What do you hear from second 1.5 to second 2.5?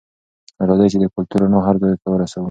هر ځای ته ورسوو.